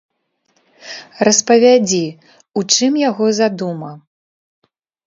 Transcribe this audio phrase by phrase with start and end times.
[1.29, 2.01] Распавядзі,
[2.61, 3.91] у чым яго задума.